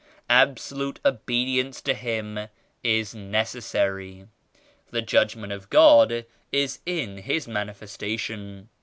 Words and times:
Absolute 0.31 0.99
obedience 1.05 1.79
to 1.81 1.93
Him 1.93 2.47
is 2.81 3.13
necessary. 3.13 4.25
The 4.89 5.03
Judgment 5.03 5.53
of 5.53 5.69
God 5.69 6.25
is 6.51 6.79
in 6.87 7.17
His 7.17 7.47
Manifestation. 7.47 8.69